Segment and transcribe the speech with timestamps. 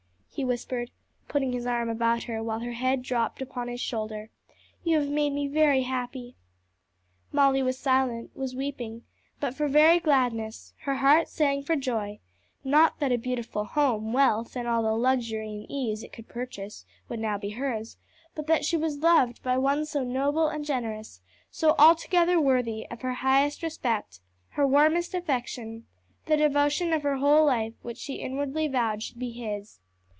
[0.33, 0.89] he whispered,
[1.27, 4.29] putting his arm about her, while her head dropped upon his shoulder,
[4.81, 6.35] "you have made me very happy."
[7.33, 9.03] Molly was silent, was weeping,
[9.41, 12.17] but for very gladness; her heart sang for joy;
[12.63, 16.85] not that a beautiful home, wealth, and all the luxury and ease it could purchase,
[17.09, 17.97] would now be hers,
[18.33, 21.19] but that she was loved by one so noble and generous,
[21.51, 24.21] so altogether worthy of her highest respect,
[24.51, 25.85] her warmest affection,
[26.27, 29.81] the devotion of her whole life, which she inwardly vowed should be his.